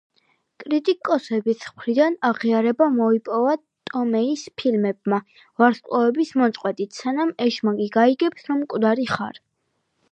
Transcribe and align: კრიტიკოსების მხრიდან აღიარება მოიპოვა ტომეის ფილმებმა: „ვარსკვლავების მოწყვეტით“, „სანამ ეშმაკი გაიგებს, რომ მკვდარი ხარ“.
კრიტიკოსების 0.61 1.65
მხრიდან 1.73 2.15
აღიარება 2.29 2.87
მოიპოვა 2.95 3.53
ტომეის 3.91 4.47
ფილმებმა: 4.63 5.21
„ვარსკვლავების 5.63 6.35
მოწყვეტით“, 6.43 7.03
„სანამ 7.03 7.37
ეშმაკი 7.49 7.91
გაიგებს, 8.01 8.51
რომ 8.51 8.65
მკვდარი 8.67 9.09
ხარ“. 9.17 9.43